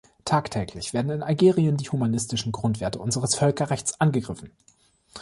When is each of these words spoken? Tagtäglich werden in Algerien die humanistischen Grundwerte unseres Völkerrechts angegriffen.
Tagtäglich 0.25 0.95
werden 0.95 1.11
in 1.11 1.21
Algerien 1.21 1.77
die 1.77 1.87
humanistischen 1.91 2.51
Grundwerte 2.51 2.97
unseres 2.97 3.35
Völkerrechts 3.35 4.01
angegriffen. 4.01 4.49